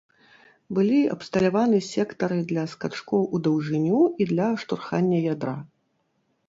[0.77, 5.57] Былі абсталяваны сектары для скачкоў у даўжыню і для штурхання ядра.